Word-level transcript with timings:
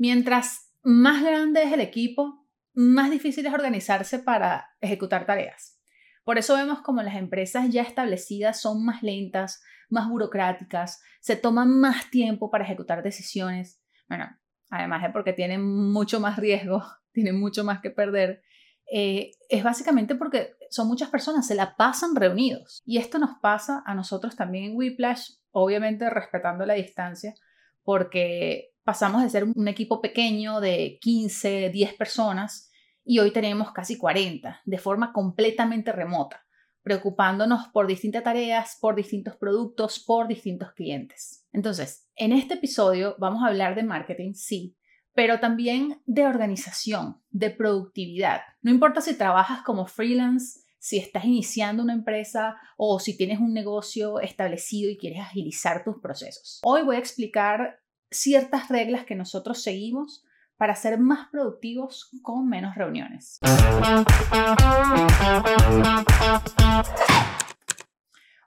Mientras 0.00 0.72
más 0.82 1.22
grande 1.22 1.62
es 1.62 1.74
el 1.74 1.80
equipo, 1.80 2.48
más 2.72 3.10
difícil 3.10 3.44
es 3.44 3.52
organizarse 3.52 4.18
para 4.18 4.70
ejecutar 4.80 5.26
tareas. 5.26 5.78
Por 6.24 6.38
eso 6.38 6.56
vemos 6.56 6.80
como 6.80 7.02
las 7.02 7.16
empresas 7.16 7.68
ya 7.68 7.82
establecidas 7.82 8.62
son 8.62 8.82
más 8.82 9.02
lentas, 9.02 9.62
más 9.90 10.08
burocráticas, 10.08 11.02
se 11.20 11.36
toman 11.36 11.80
más 11.80 12.08
tiempo 12.08 12.50
para 12.50 12.64
ejecutar 12.64 13.02
decisiones. 13.02 13.82
Bueno, 14.08 14.24
además 14.70 15.02
de 15.02 15.10
porque 15.10 15.34
tienen 15.34 15.62
mucho 15.62 16.18
más 16.18 16.38
riesgo, 16.38 16.82
tienen 17.12 17.38
mucho 17.38 17.62
más 17.62 17.82
que 17.82 17.90
perder, 17.90 18.42
eh, 18.90 19.32
es 19.50 19.62
básicamente 19.62 20.14
porque 20.14 20.54
son 20.70 20.88
muchas 20.88 21.10
personas, 21.10 21.46
se 21.46 21.54
la 21.54 21.76
pasan 21.76 22.16
reunidos. 22.16 22.80
Y 22.86 22.96
esto 22.96 23.18
nos 23.18 23.38
pasa 23.42 23.82
a 23.84 23.94
nosotros 23.94 24.34
también 24.34 24.64
en 24.64 24.76
Whiplash, 24.78 25.32
obviamente 25.50 26.08
respetando 26.08 26.64
la 26.64 26.72
distancia, 26.72 27.34
porque 27.82 28.69
pasamos 28.90 29.22
de 29.22 29.30
ser 29.30 29.44
un 29.44 29.68
equipo 29.68 30.00
pequeño 30.00 30.60
de 30.60 30.98
15, 31.00 31.70
10 31.70 31.94
personas 31.94 32.72
y 33.04 33.20
hoy 33.20 33.30
tenemos 33.30 33.70
casi 33.70 33.96
40 33.96 34.62
de 34.64 34.78
forma 34.78 35.12
completamente 35.12 35.92
remota, 35.92 36.44
preocupándonos 36.82 37.68
por 37.68 37.86
distintas 37.86 38.24
tareas, 38.24 38.78
por 38.80 38.96
distintos 38.96 39.36
productos, 39.36 40.00
por 40.00 40.26
distintos 40.26 40.72
clientes. 40.72 41.46
Entonces, 41.52 42.08
en 42.16 42.32
este 42.32 42.54
episodio 42.54 43.14
vamos 43.20 43.44
a 43.44 43.46
hablar 43.46 43.76
de 43.76 43.84
marketing, 43.84 44.32
sí, 44.34 44.76
pero 45.14 45.38
también 45.38 46.02
de 46.06 46.26
organización, 46.26 47.22
de 47.30 47.50
productividad. 47.50 48.40
No 48.60 48.72
importa 48.72 49.00
si 49.00 49.14
trabajas 49.14 49.62
como 49.62 49.86
freelance, 49.86 50.62
si 50.80 50.98
estás 50.98 51.26
iniciando 51.26 51.84
una 51.84 51.92
empresa 51.92 52.56
o 52.76 52.98
si 52.98 53.16
tienes 53.16 53.38
un 53.38 53.54
negocio 53.54 54.18
establecido 54.18 54.90
y 54.90 54.98
quieres 54.98 55.20
agilizar 55.20 55.84
tus 55.84 56.00
procesos. 56.00 56.58
Hoy 56.64 56.82
voy 56.82 56.96
a 56.96 56.98
explicar 56.98 57.78
ciertas 58.10 58.68
reglas 58.68 59.04
que 59.04 59.14
nosotros 59.14 59.62
seguimos 59.62 60.24
para 60.56 60.74
ser 60.74 60.98
más 60.98 61.28
productivos 61.30 62.10
con 62.22 62.48
menos 62.48 62.74
reuniones. 62.74 63.38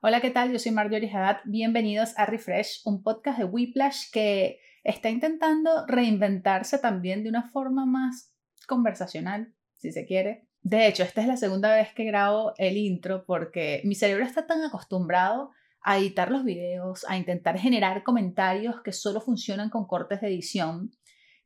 Hola, 0.01 0.19
¿qué 0.21 0.29
tal? 0.29 0.51
Yo 0.51 0.59
soy 0.59 0.73
Marjorie 0.73 1.09
Haddad. 1.09 1.37
Bienvenidos 1.45 2.13
a 2.17 2.25
Refresh, 2.25 2.81
un 2.85 3.01
podcast 3.01 3.39
de 3.39 3.45
Whiplash 3.45 4.11
que 4.11 4.59
está 4.83 5.09
intentando 5.09 5.87
reinventarse 5.87 6.77
también 6.77 7.23
de 7.23 7.29
una 7.29 7.49
forma 7.49 7.85
más 7.85 8.33
conversacional, 8.67 9.53
si 9.77 9.91
se 9.91 10.05
quiere, 10.05 10.47
de 10.63 10.87
hecho, 10.87 11.03
esta 11.03 11.19
es 11.19 11.27
la 11.27 11.35
segunda 11.35 11.75
vez 11.75 11.93
que 11.93 12.05
grabo 12.05 12.53
el 12.57 12.77
intro 12.77 13.25
porque 13.25 13.81
mi 13.83 13.95
cerebro 13.95 14.23
está 14.23 14.47
tan 14.47 14.63
acostumbrado 14.63 15.51
a 15.83 15.97
editar 15.97 16.31
los 16.31 16.43
videos, 16.43 17.05
a 17.07 17.17
intentar 17.17 17.59
generar 17.59 18.03
comentarios 18.03 18.81
que 18.81 18.91
solo 18.91 19.21
funcionan 19.21 19.69
con 19.69 19.85
cortes 19.85 20.21
de 20.21 20.27
edición, 20.27 20.91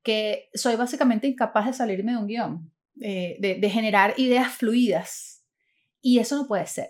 que 0.03 0.49
soy 0.53 0.75
básicamente 0.75 1.27
incapaz 1.27 1.65
de 1.65 1.73
salirme 1.73 2.13
de 2.13 2.17
un 2.17 2.27
guion, 2.27 2.71
eh, 3.01 3.37
de 3.39 3.69
generar 3.69 4.13
ideas 4.17 4.53
fluidas. 4.53 5.43
Y 6.01 6.19
eso 6.19 6.37
no 6.37 6.47
puede 6.47 6.67
ser. 6.67 6.89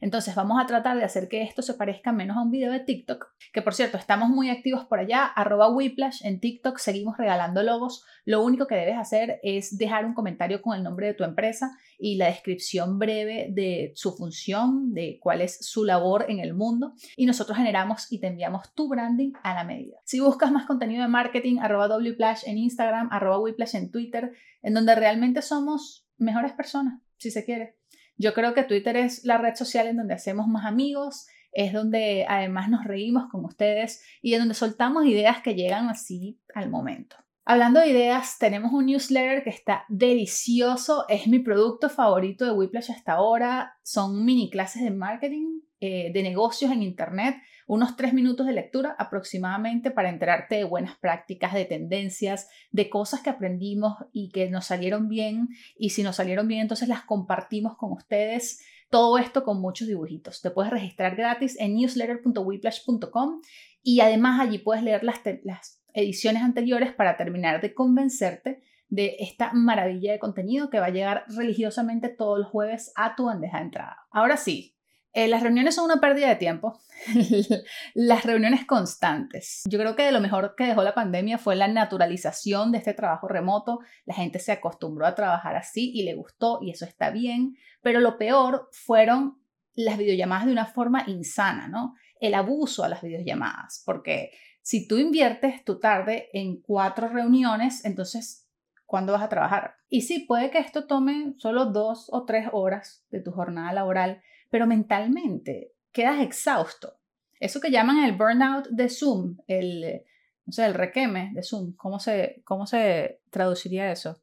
Entonces 0.00 0.34
vamos 0.34 0.60
a 0.60 0.66
tratar 0.66 0.96
de 0.96 1.04
hacer 1.04 1.28
que 1.28 1.42
esto 1.42 1.62
se 1.62 1.74
parezca 1.74 2.12
menos 2.12 2.36
a 2.36 2.42
un 2.42 2.50
video 2.50 2.72
de 2.72 2.80
TikTok, 2.80 3.26
que 3.52 3.62
por 3.62 3.74
cierto, 3.74 3.98
estamos 3.98 4.30
muy 4.30 4.48
activos 4.48 4.84
por 4.86 4.98
allá, 4.98 5.24
arroba 5.24 5.70
Whiplash 5.70 6.24
en 6.24 6.40
TikTok, 6.40 6.78
seguimos 6.78 7.18
regalando 7.18 7.62
logos. 7.62 8.04
Lo 8.24 8.42
único 8.42 8.66
que 8.66 8.76
debes 8.76 8.96
hacer 8.96 9.40
es 9.42 9.76
dejar 9.76 10.04
un 10.06 10.14
comentario 10.14 10.62
con 10.62 10.76
el 10.76 10.82
nombre 10.82 11.06
de 11.06 11.14
tu 11.14 11.24
empresa 11.24 11.76
y 11.98 12.16
la 12.16 12.26
descripción 12.26 12.98
breve 12.98 13.48
de 13.50 13.92
su 13.94 14.16
función, 14.16 14.94
de 14.94 15.18
cuál 15.20 15.42
es 15.42 15.58
su 15.60 15.84
labor 15.84 16.26
en 16.28 16.38
el 16.38 16.54
mundo 16.54 16.94
y 17.16 17.26
nosotros 17.26 17.58
generamos 17.58 18.10
y 18.10 18.20
te 18.20 18.28
enviamos 18.28 18.74
tu 18.74 18.88
branding 18.88 19.32
a 19.42 19.54
la 19.54 19.64
medida. 19.64 19.98
Si 20.04 20.20
buscas 20.20 20.50
más 20.50 20.66
contenido 20.66 21.02
de 21.02 21.08
marketing, 21.08 21.58
arroba 21.60 21.88
Wplash 21.98 22.46
en 22.46 22.58
Instagram, 22.58 23.08
arroba 23.10 23.38
Whiplash 23.38 23.76
en 23.76 23.90
Twitter, 23.90 24.32
en 24.62 24.74
donde 24.74 24.94
realmente 24.94 25.42
somos 25.42 26.06
mejores 26.16 26.52
personas, 26.52 27.00
si 27.16 27.30
se 27.30 27.44
quiere. 27.44 27.79
Yo 28.20 28.34
creo 28.34 28.52
que 28.52 28.64
Twitter 28.64 28.98
es 28.98 29.24
la 29.24 29.38
red 29.38 29.54
social 29.54 29.86
en 29.86 29.96
donde 29.96 30.12
hacemos 30.12 30.46
más 30.46 30.66
amigos, 30.66 31.26
es 31.52 31.72
donde 31.72 32.26
además 32.28 32.68
nos 32.68 32.84
reímos 32.84 33.30
con 33.30 33.46
ustedes 33.46 34.04
y 34.20 34.34
en 34.34 34.40
donde 34.40 34.54
soltamos 34.54 35.06
ideas 35.06 35.40
que 35.40 35.54
llegan 35.54 35.88
así 35.88 36.38
al 36.54 36.68
momento. 36.68 37.16
Hablando 37.46 37.80
de 37.80 37.88
ideas, 37.88 38.36
tenemos 38.38 38.74
un 38.74 38.84
newsletter 38.84 39.42
que 39.42 39.48
está 39.48 39.86
delicioso, 39.88 41.06
es 41.08 41.28
mi 41.28 41.38
producto 41.38 41.88
favorito 41.88 42.44
de 42.44 42.52
Whiplash 42.52 42.90
hasta 42.90 43.12
ahora, 43.14 43.78
son 43.82 44.22
mini 44.22 44.50
clases 44.50 44.82
de 44.82 44.90
marketing, 44.90 45.62
eh, 45.80 46.12
de 46.12 46.22
negocios 46.22 46.70
en 46.72 46.82
Internet 46.82 47.36
unos 47.70 47.94
tres 47.94 48.12
minutos 48.12 48.48
de 48.48 48.52
lectura 48.52 48.96
aproximadamente 48.98 49.92
para 49.92 50.10
enterarte 50.10 50.56
de 50.56 50.64
buenas 50.64 50.98
prácticas, 50.98 51.54
de 51.54 51.64
tendencias, 51.64 52.48
de 52.72 52.90
cosas 52.90 53.20
que 53.20 53.30
aprendimos 53.30 53.94
y 54.12 54.30
que 54.30 54.50
nos 54.50 54.64
salieron 54.64 55.08
bien. 55.08 55.50
Y 55.78 55.90
si 55.90 56.02
nos 56.02 56.16
salieron 56.16 56.48
bien, 56.48 56.62
entonces 56.62 56.88
las 56.88 57.02
compartimos 57.02 57.76
con 57.76 57.92
ustedes. 57.92 58.60
Todo 58.90 59.18
esto 59.18 59.44
con 59.44 59.60
muchos 59.60 59.86
dibujitos. 59.86 60.42
Te 60.42 60.50
puedes 60.50 60.72
registrar 60.72 61.14
gratis 61.14 61.56
en 61.60 61.76
newsletter.whiplash.com 61.76 63.40
y 63.84 64.00
además 64.00 64.40
allí 64.40 64.58
puedes 64.58 64.82
leer 64.82 65.04
las, 65.04 65.20
las 65.44 65.80
ediciones 65.94 66.42
anteriores 66.42 66.92
para 66.92 67.16
terminar 67.16 67.60
de 67.60 67.72
convencerte 67.72 68.64
de 68.88 69.14
esta 69.20 69.52
maravilla 69.52 70.10
de 70.10 70.18
contenido 70.18 70.70
que 70.70 70.80
va 70.80 70.86
a 70.86 70.90
llegar 70.90 71.24
religiosamente 71.28 72.08
todos 72.08 72.40
los 72.40 72.48
jueves 72.48 72.92
a 72.96 73.14
tu 73.14 73.26
bandeja 73.26 73.58
de 73.58 73.64
entrada. 73.66 73.96
Ahora 74.10 74.36
sí, 74.36 74.74
eh, 75.12 75.26
las 75.26 75.42
reuniones 75.42 75.74
son 75.74 75.86
una 75.86 76.00
pérdida 76.00 76.28
de 76.28 76.36
tiempo, 76.36 76.78
las 77.94 78.24
reuniones 78.24 78.64
constantes. 78.64 79.62
Yo 79.68 79.78
creo 79.78 79.96
que 79.96 80.04
de 80.04 80.12
lo 80.12 80.20
mejor 80.20 80.54
que 80.56 80.66
dejó 80.66 80.82
la 80.82 80.94
pandemia 80.94 81.38
fue 81.38 81.56
la 81.56 81.68
naturalización 81.68 82.70
de 82.70 82.78
este 82.78 82.94
trabajo 82.94 83.26
remoto. 83.26 83.80
La 84.04 84.14
gente 84.14 84.38
se 84.38 84.52
acostumbró 84.52 85.06
a 85.06 85.14
trabajar 85.14 85.56
así 85.56 85.90
y 85.92 86.04
le 86.04 86.14
gustó 86.14 86.60
y 86.62 86.70
eso 86.70 86.84
está 86.84 87.10
bien, 87.10 87.56
pero 87.82 88.00
lo 88.00 88.18
peor 88.18 88.68
fueron 88.72 89.40
las 89.74 89.98
videollamadas 89.98 90.46
de 90.46 90.52
una 90.52 90.66
forma 90.66 91.04
insana, 91.06 91.68
¿no? 91.68 91.94
El 92.20 92.34
abuso 92.34 92.84
a 92.84 92.88
las 92.88 93.02
videollamadas, 93.02 93.82
porque 93.84 94.30
si 94.62 94.86
tú 94.86 94.98
inviertes 94.98 95.64
tu 95.64 95.80
tarde 95.80 96.28
en 96.32 96.60
cuatro 96.60 97.08
reuniones, 97.08 97.84
entonces, 97.84 98.48
¿cuándo 98.84 99.12
vas 99.12 99.22
a 99.22 99.28
trabajar? 99.28 99.74
Y 99.88 100.02
sí, 100.02 100.20
puede 100.20 100.50
que 100.50 100.58
esto 100.58 100.86
tome 100.86 101.34
solo 101.38 101.66
dos 101.66 102.08
o 102.12 102.24
tres 102.24 102.48
horas 102.52 103.04
de 103.10 103.20
tu 103.20 103.32
jornada 103.32 103.72
laboral, 103.72 104.22
pero 104.50 104.66
mentalmente 104.66 105.72
quedas 105.92 106.20
exhausto. 106.20 106.98
Eso 107.38 107.60
que 107.60 107.70
llaman 107.70 108.04
el 108.04 108.16
burnout 108.16 108.68
de 108.68 108.88
Zoom, 108.90 109.38
el, 109.46 110.02
no 110.44 110.52
sé, 110.52 110.66
el 110.66 110.74
requeme 110.74 111.30
de 111.32 111.42
Zoom, 111.42 111.74
¿cómo 111.74 111.98
se, 111.98 112.42
cómo 112.44 112.66
se 112.66 113.22
traduciría 113.30 113.90
eso? 113.90 114.22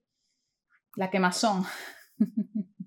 La 0.96 1.10
quemazón. 1.10 1.64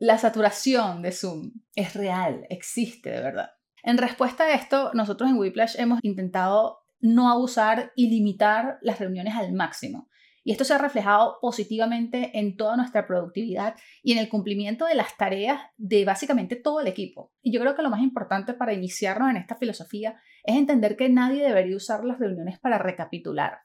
La 0.00 0.16
saturación 0.16 1.02
de 1.02 1.10
Zoom 1.10 1.50
es 1.74 1.94
real, 1.94 2.46
existe 2.50 3.10
de 3.10 3.20
verdad. 3.20 3.50
En 3.82 3.98
respuesta 3.98 4.44
a 4.44 4.54
esto, 4.54 4.92
nosotros 4.94 5.28
en 5.28 5.36
Whiplash 5.36 5.74
hemos 5.76 5.98
intentado 6.02 6.84
no 7.00 7.30
abusar 7.30 7.92
y 7.96 8.08
limitar 8.08 8.78
las 8.80 9.00
reuniones 9.00 9.34
al 9.34 9.52
máximo. 9.52 10.08
Y 10.48 10.52
esto 10.52 10.64
se 10.64 10.72
ha 10.72 10.78
reflejado 10.78 11.36
positivamente 11.42 12.30
en 12.38 12.56
toda 12.56 12.74
nuestra 12.78 13.06
productividad 13.06 13.76
y 14.02 14.12
en 14.12 14.18
el 14.18 14.30
cumplimiento 14.30 14.86
de 14.86 14.94
las 14.94 15.14
tareas 15.18 15.60
de 15.76 16.06
básicamente 16.06 16.56
todo 16.56 16.80
el 16.80 16.86
equipo. 16.86 17.34
Y 17.42 17.52
yo 17.52 17.60
creo 17.60 17.76
que 17.76 17.82
lo 17.82 17.90
más 17.90 18.00
importante 18.00 18.54
para 18.54 18.72
iniciarnos 18.72 19.28
en 19.28 19.36
esta 19.36 19.56
filosofía 19.56 20.18
es 20.44 20.56
entender 20.56 20.96
que 20.96 21.10
nadie 21.10 21.44
debería 21.44 21.76
usar 21.76 22.02
las 22.02 22.18
reuniones 22.18 22.58
para 22.58 22.78
recapitular. 22.78 23.58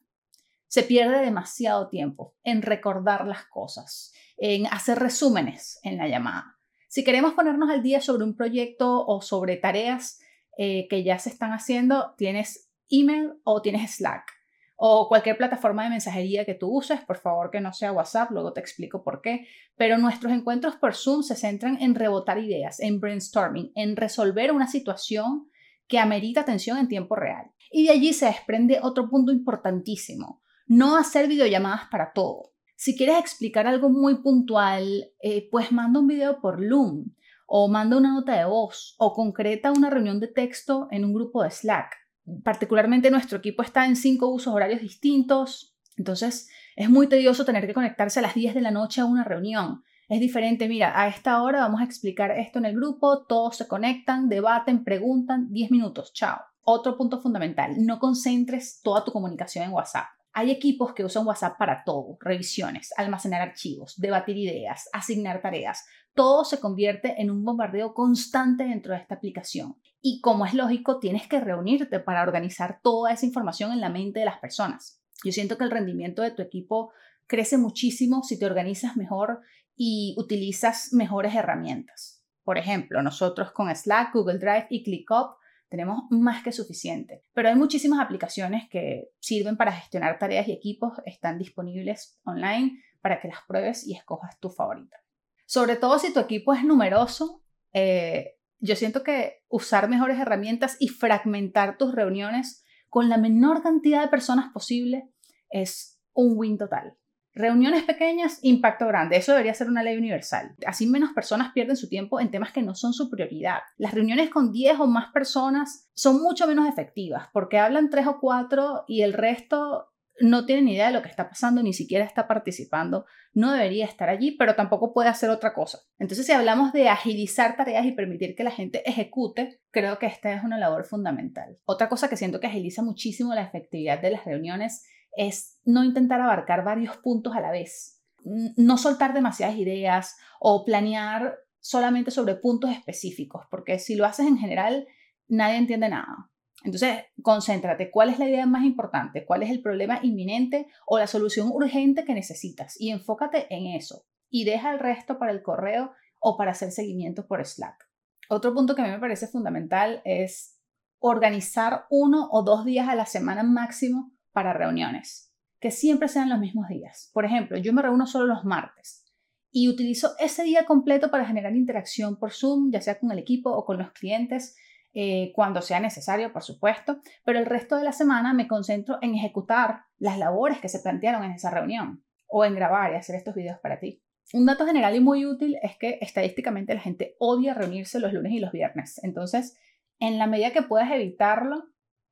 Se 0.67 0.83
pierde 0.83 1.21
demasiado 1.21 1.87
tiempo 1.87 2.35
en 2.43 2.61
recordar 2.61 3.27
las 3.27 3.45
cosas, 3.45 4.11
en 4.35 4.67
hacer 4.67 4.99
resúmenes 4.99 5.79
en 5.83 5.97
la 5.97 6.09
llamada. 6.09 6.57
Si 6.89 7.05
queremos 7.05 7.33
ponernos 7.33 7.69
al 7.69 7.81
día 7.81 8.01
sobre 8.01 8.25
un 8.25 8.35
proyecto 8.35 9.05
o 9.07 9.21
sobre 9.21 9.55
tareas 9.55 10.19
eh, 10.57 10.89
que 10.89 11.05
ya 11.05 11.17
se 11.17 11.29
están 11.29 11.53
haciendo, 11.53 12.13
tienes 12.17 12.69
email 12.89 13.35
o 13.45 13.61
tienes 13.61 13.89
Slack 13.95 14.42
o 14.85 15.07
cualquier 15.07 15.37
plataforma 15.37 15.85
de 15.85 15.91
mensajería 15.91 16.43
que 16.43 16.55
tú 16.55 16.67
uses, 16.67 16.99
por 17.05 17.17
favor 17.17 17.51
que 17.51 17.61
no 17.61 17.71
sea 17.71 17.93
WhatsApp, 17.93 18.31
luego 18.31 18.51
te 18.51 18.59
explico 18.59 19.01
por 19.01 19.21
qué, 19.21 19.47
pero 19.77 19.97
nuestros 19.97 20.33
encuentros 20.33 20.75
por 20.75 20.93
Zoom 20.93 21.23
se 21.23 21.37
centran 21.37 21.81
en 21.81 21.95
rebotar 21.95 22.37
ideas, 22.37 22.81
en 22.81 22.99
brainstorming, 22.99 23.71
en 23.75 23.95
resolver 23.95 24.51
una 24.51 24.67
situación 24.67 25.47
que 25.87 25.99
amerita 25.99 26.41
atención 26.41 26.77
en 26.77 26.89
tiempo 26.89 27.15
real. 27.15 27.45
Y 27.71 27.85
de 27.85 27.91
allí 27.91 28.11
se 28.11 28.25
desprende 28.25 28.81
otro 28.83 29.09
punto 29.09 29.31
importantísimo, 29.31 30.41
no 30.67 30.97
hacer 30.97 31.29
videollamadas 31.29 31.87
para 31.89 32.11
todo. 32.11 32.51
Si 32.75 32.97
quieres 32.97 33.19
explicar 33.19 33.67
algo 33.67 33.87
muy 33.87 34.21
puntual, 34.21 35.13
eh, 35.21 35.47
pues 35.49 35.71
manda 35.71 36.01
un 36.01 36.07
video 36.07 36.41
por 36.41 36.61
Loom 36.61 37.15
o 37.47 37.69
manda 37.69 37.95
una 37.95 38.15
nota 38.15 38.37
de 38.37 38.43
voz 38.43 38.95
o 38.97 39.13
concreta 39.13 39.71
una 39.71 39.89
reunión 39.89 40.19
de 40.19 40.27
texto 40.27 40.89
en 40.91 41.05
un 41.05 41.13
grupo 41.13 41.41
de 41.41 41.51
Slack 41.51 42.02
particularmente 42.43 43.11
nuestro 43.11 43.37
equipo 43.37 43.63
está 43.63 43.85
en 43.85 43.95
cinco 43.95 44.29
usos 44.29 44.53
horarios 44.53 44.81
distintos, 44.81 45.75
entonces 45.97 46.49
es 46.75 46.89
muy 46.89 47.07
tedioso 47.07 47.45
tener 47.45 47.67
que 47.67 47.73
conectarse 47.73 48.19
a 48.19 48.23
las 48.23 48.33
10 48.33 48.55
de 48.55 48.61
la 48.61 48.71
noche 48.71 49.01
a 49.01 49.05
una 49.05 49.23
reunión. 49.23 49.83
Es 50.09 50.19
diferente, 50.19 50.67
mira, 50.67 50.99
a 50.99 51.07
esta 51.07 51.41
hora 51.41 51.59
vamos 51.59 51.81
a 51.81 51.85
explicar 51.85 52.31
esto 52.31 52.59
en 52.59 52.65
el 52.65 52.75
grupo, 52.75 53.25
todos 53.25 53.57
se 53.57 53.67
conectan, 53.67 54.29
debaten, 54.29 54.83
preguntan, 54.83 55.51
10 55.51 55.71
minutos, 55.71 56.13
chao. 56.13 56.39
Otro 56.65 56.97
punto 56.97 57.21
fundamental, 57.21 57.75
no 57.79 57.99
concentres 57.99 58.79
toda 58.83 59.03
tu 59.03 59.11
comunicación 59.11 59.65
en 59.65 59.73
WhatsApp. 59.73 60.07
Hay 60.31 60.49
equipos 60.49 60.93
que 60.93 61.03
usan 61.03 61.27
WhatsApp 61.27 61.57
para 61.57 61.83
todo, 61.83 62.17
revisiones, 62.19 62.91
almacenar 62.97 63.41
archivos, 63.41 63.99
debatir 63.99 64.37
ideas, 64.37 64.89
asignar 64.91 65.41
tareas. 65.41 65.85
Todo 66.15 66.43
se 66.43 66.59
convierte 66.59 67.21
en 67.21 67.29
un 67.29 67.43
bombardeo 67.43 67.93
constante 67.93 68.63
dentro 68.63 68.93
de 68.93 68.99
esta 68.99 69.15
aplicación. 69.15 69.75
Y 70.05 70.19
como 70.19 70.45
es 70.45 70.53
lógico, 70.53 70.99
tienes 70.99 71.27
que 71.29 71.39
reunirte 71.39 72.01
para 72.01 72.23
organizar 72.23 72.81
toda 72.83 73.13
esa 73.13 73.25
información 73.25 73.71
en 73.71 73.79
la 73.79 73.89
mente 73.89 74.19
de 74.19 74.25
las 74.25 74.37
personas. 74.37 75.01
Yo 75.23 75.31
siento 75.31 75.57
que 75.57 75.63
el 75.63 75.71
rendimiento 75.71 76.21
de 76.21 76.31
tu 76.31 76.41
equipo 76.41 76.91
crece 77.25 77.57
muchísimo 77.57 78.21
si 78.21 78.37
te 78.37 78.45
organizas 78.45 78.97
mejor 78.97 79.39
y 79.77 80.13
utilizas 80.17 80.91
mejores 80.91 81.33
herramientas. 81.35 82.21
Por 82.43 82.57
ejemplo, 82.57 83.01
nosotros 83.01 83.53
con 83.53 83.73
Slack, 83.73 84.13
Google 84.13 84.39
Drive 84.39 84.67
y 84.69 84.83
ClickUp 84.83 85.37
tenemos 85.69 86.03
más 86.09 86.43
que 86.43 86.51
suficiente. 86.51 87.23
Pero 87.33 87.47
hay 87.47 87.55
muchísimas 87.55 88.01
aplicaciones 88.01 88.67
que 88.69 89.09
sirven 89.21 89.55
para 89.55 89.71
gestionar 89.71 90.19
tareas 90.19 90.49
y 90.49 90.51
equipos, 90.51 90.93
están 91.05 91.39
disponibles 91.39 92.19
online 92.25 92.83
para 93.01 93.21
que 93.21 93.29
las 93.29 93.39
pruebes 93.47 93.87
y 93.87 93.95
escojas 93.95 94.37
tu 94.41 94.49
favorita. 94.49 94.97
Sobre 95.45 95.77
todo 95.77 95.97
si 95.97 96.13
tu 96.13 96.19
equipo 96.19 96.53
es 96.53 96.65
numeroso, 96.65 97.41
eh, 97.71 98.35
yo 98.63 98.77
siento 98.77 99.03
que 99.03 99.43
usar 99.49 99.89
mejores 99.89 100.17
herramientas 100.17 100.77
y 100.79 100.87
fragmentar 100.87 101.77
tus 101.77 101.93
reuniones 101.93 102.63
con 102.87 103.09
la 103.09 103.17
menor 103.17 103.61
cantidad 103.61 104.01
de 104.01 104.07
personas 104.07 104.53
posible 104.53 105.09
es 105.49 105.99
un 106.13 106.37
win 106.37 106.57
total. 106.57 106.95
Reuniones 107.33 107.83
pequeñas, 107.83 108.39
impacto 108.41 108.87
grande. 108.87 109.17
Eso 109.17 109.33
debería 109.33 109.53
ser 109.53 109.67
una 109.67 109.83
ley 109.83 109.97
universal. 109.97 110.55
Así 110.65 110.87
menos 110.87 111.11
personas 111.11 111.51
pierden 111.51 111.75
su 111.75 111.89
tiempo 111.89 112.21
en 112.21 112.31
temas 112.31 112.53
que 112.53 112.61
no 112.61 112.73
son 112.73 112.93
su 112.93 113.09
prioridad. 113.09 113.59
Las 113.77 113.93
reuniones 113.93 114.29
con 114.29 114.53
10 114.53 114.79
o 114.79 114.87
más 114.87 115.11
personas 115.11 115.89
son 115.93 116.21
mucho 116.21 116.47
menos 116.47 116.69
efectivas 116.69 117.27
porque 117.33 117.59
hablan 117.59 117.89
3 117.89 118.07
o 118.07 118.19
4 118.21 118.85
y 118.87 119.01
el 119.01 119.11
resto 119.11 119.92
no 120.19 120.45
tiene 120.45 120.61
ni 120.61 120.73
idea 120.73 120.87
de 120.87 120.93
lo 120.93 121.01
que 121.01 121.09
está 121.09 121.27
pasando, 121.27 121.63
ni 121.63 121.73
siquiera 121.73 122.05
está 122.05 122.27
participando, 122.27 123.05
no 123.33 123.51
debería 123.51 123.85
estar 123.85 124.09
allí, 124.09 124.35
pero 124.37 124.55
tampoco 124.55 124.93
puede 124.93 125.09
hacer 125.09 125.29
otra 125.29 125.53
cosa. 125.53 125.79
Entonces, 125.97 126.25
si 126.25 126.31
hablamos 126.31 126.71
de 126.71 126.89
agilizar 126.89 127.57
tareas 127.57 127.85
y 127.85 127.93
permitir 127.93 128.35
que 128.35 128.43
la 128.43 128.51
gente 128.51 128.87
ejecute, 128.87 129.61
creo 129.71 129.97
que 129.97 130.05
esta 130.05 130.33
es 130.33 130.43
una 130.43 130.57
labor 130.57 130.85
fundamental. 130.85 131.57
Otra 131.65 131.89
cosa 131.89 132.09
que 132.09 132.17
siento 132.17 132.39
que 132.39 132.47
agiliza 132.47 132.83
muchísimo 132.83 133.33
la 133.33 133.43
efectividad 133.43 134.01
de 134.01 134.11
las 134.11 134.25
reuniones 134.25 134.85
es 135.15 135.59
no 135.63 135.83
intentar 135.83 136.21
abarcar 136.21 136.63
varios 136.63 136.97
puntos 136.97 137.35
a 137.35 137.41
la 137.41 137.51
vez, 137.51 138.01
no 138.23 138.77
soltar 138.77 139.13
demasiadas 139.13 139.57
ideas 139.57 140.17
o 140.39 140.63
planear 140.65 141.37
solamente 141.59 142.11
sobre 142.11 142.35
puntos 142.35 142.71
específicos, 142.71 143.45
porque 143.49 143.79
si 143.79 143.95
lo 143.95 144.05
haces 144.05 144.27
en 144.27 144.37
general, 144.37 144.87
nadie 145.27 145.57
entiende 145.57 145.89
nada. 145.89 146.29
Entonces, 146.63 147.05
concéntrate, 147.21 147.91
¿cuál 147.91 148.09
es 148.09 148.19
la 148.19 148.27
idea 148.27 148.45
más 148.45 148.63
importante? 148.63 149.25
¿Cuál 149.25 149.43
es 149.43 149.49
el 149.49 149.61
problema 149.61 149.99
inminente 150.01 150.67
o 150.85 150.97
la 150.97 151.07
solución 151.07 151.49
urgente 151.51 152.05
que 152.05 152.13
necesitas? 152.13 152.79
Y 152.79 152.91
enfócate 152.91 153.47
en 153.53 153.67
eso. 153.75 154.05
Y 154.29 154.45
deja 154.45 154.71
el 154.71 154.79
resto 154.79 155.19
para 155.19 155.31
el 155.31 155.43
correo 155.43 155.91
o 156.19 156.37
para 156.37 156.51
hacer 156.51 156.71
seguimiento 156.71 157.27
por 157.27 157.45
Slack. 157.45 157.89
Otro 158.29 158.53
punto 158.53 158.75
que 158.75 158.81
a 158.81 158.85
mí 158.85 158.91
me 158.91 158.99
parece 158.99 159.27
fundamental 159.27 160.01
es 160.05 160.57
organizar 160.99 161.85
uno 161.89 162.29
o 162.31 162.43
dos 162.43 162.63
días 162.63 162.87
a 162.87 162.95
la 162.95 163.05
semana 163.05 163.43
máximo 163.43 164.13
para 164.31 164.53
reuniones, 164.53 165.33
que 165.59 165.69
siempre 165.69 166.07
sean 166.07 166.29
los 166.29 166.39
mismos 166.39 166.69
días. 166.69 167.11
Por 167.13 167.25
ejemplo, 167.25 167.57
yo 167.57 167.73
me 167.73 167.81
reúno 167.81 168.07
solo 168.07 168.25
los 168.25 168.45
martes 168.45 169.03
y 169.51 169.67
utilizo 169.67 170.13
ese 170.17 170.43
día 170.43 170.65
completo 170.65 171.11
para 171.11 171.25
generar 171.25 171.55
interacción 171.55 172.17
por 172.17 172.31
Zoom, 172.31 172.71
ya 172.71 172.79
sea 172.79 172.99
con 172.99 173.11
el 173.11 173.19
equipo 173.19 173.51
o 173.51 173.65
con 173.65 173.77
los 173.77 173.91
clientes, 173.91 174.55
eh, 174.93 175.31
cuando 175.33 175.61
sea 175.61 175.79
necesario, 175.79 176.31
por 176.31 176.43
supuesto, 176.43 176.99
pero 177.23 177.39
el 177.39 177.45
resto 177.45 177.77
de 177.77 177.83
la 177.83 177.91
semana 177.91 178.33
me 178.33 178.47
concentro 178.47 178.99
en 179.01 179.15
ejecutar 179.15 179.85
las 179.97 180.19
labores 180.19 180.59
que 180.59 180.69
se 180.69 180.79
plantearon 180.79 181.23
en 181.23 181.31
esa 181.31 181.49
reunión 181.49 182.03
o 182.27 182.45
en 182.45 182.55
grabar 182.55 182.93
y 182.93 182.95
hacer 182.95 183.15
estos 183.15 183.33
videos 183.33 183.59
para 183.59 183.79
ti. 183.79 184.03
Un 184.33 184.45
dato 184.45 184.65
general 184.65 184.95
y 184.95 184.99
muy 184.99 185.25
útil 185.25 185.57
es 185.61 185.77
que 185.77 185.97
estadísticamente 186.01 186.73
la 186.73 186.81
gente 186.81 187.15
odia 187.19 187.53
reunirse 187.53 187.99
los 187.99 188.13
lunes 188.13 188.33
y 188.33 188.39
los 188.39 188.51
viernes. 188.51 188.99
Entonces, 189.03 189.57
en 189.99 190.17
la 190.17 190.27
medida 190.27 190.51
que 190.51 190.61
puedas 190.61 190.91
evitarlo, 190.91 191.65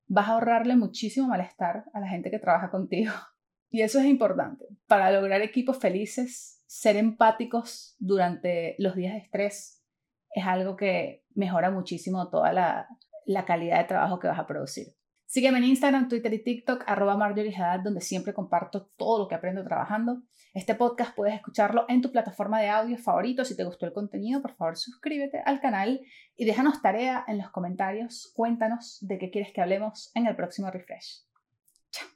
vas 0.08 0.28
a 0.28 0.34
ahorrarle 0.34 0.76
muchísimo 0.76 1.28
malestar 1.28 1.86
a 1.94 2.00
la 2.00 2.08
gente 2.08 2.32
que 2.32 2.40
trabaja 2.40 2.70
contigo. 2.70 3.12
Y 3.74 3.84
eso 3.84 4.00
es 4.00 4.06
importante. 4.06 4.66
Para 4.86 5.12
lograr 5.12 5.42
equipos 5.42 5.78
felices, 5.78 6.62
ser 6.66 6.98
empáticos 6.98 7.96
durante 8.00 8.76
los 8.80 8.98
días 8.98 9.14
de 9.14 9.20
estrés 9.20 9.81
es 10.34 10.46
algo 10.46 10.76
que 10.76 11.24
mejora 11.36 11.72
muchísimo 11.72 12.30
toda 12.30 12.54
la, 12.54 12.88
la 13.26 13.46
calidad 13.46 13.80
de 13.80 13.86
trabajo 13.86 14.20
que 14.20 14.28
vas 14.28 14.40
a 14.40 14.48
producir. 14.48 14.88
Sígueme 15.26 15.60
en 15.60 15.64
Instagram, 15.64 16.10
Twitter 16.10 16.34
y 16.34 16.44
TikTok, 16.44 16.84
arroba 16.88 17.16
Marjorie 17.16 17.56
Haddad, 17.56 17.80
donde 17.86 18.02
siempre 18.02 18.34
comparto 18.34 18.92
todo 18.98 19.20
lo 19.20 19.28
que 19.30 19.36
aprendo 19.36 19.64
trabajando. 19.64 20.24
Este 20.54 20.76
podcast 20.76 21.16
puedes 21.16 21.34
escucharlo 21.36 21.86
en 21.88 22.02
tu 22.02 22.12
plataforma 22.12 22.60
de 22.60 22.68
audio 22.68 22.98
favorito. 22.98 23.46
Si 23.46 23.56
te 23.56 23.64
gustó 23.64 23.86
el 23.86 23.94
contenido, 23.94 24.42
por 24.42 24.56
favor 24.56 24.76
suscríbete 24.76 25.42
al 25.46 25.62
canal 25.62 26.02
y 26.36 26.44
déjanos 26.44 26.82
tarea 26.82 27.24
en 27.30 27.38
los 27.38 27.50
comentarios. 27.50 28.34
Cuéntanos 28.36 28.98
de 29.00 29.18
qué 29.18 29.32
quieres 29.32 29.54
que 29.54 29.62
hablemos 29.62 30.12
en 30.16 30.28
el 30.28 30.36
próximo 30.36 30.70
refresh. 30.70 31.24
Chao. 31.92 32.10